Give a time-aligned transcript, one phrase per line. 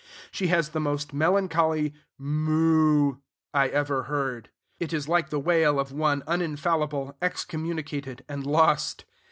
[0.31, 3.17] She has the most melancholy "moo"
[3.53, 4.49] I ever heard.
[4.79, 9.05] It is like the wail of one uninfallible, excommunicated, and lost.